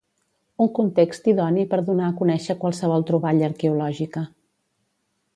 Un 0.63 0.69
context 0.77 1.27
idoni 1.33 1.65
per 1.73 1.77
donar 1.89 2.07
a 2.07 2.15
conèixer 2.21 2.55
qualsevol 2.63 3.05
troballa 3.09 3.45
arqueològica. 3.51 4.23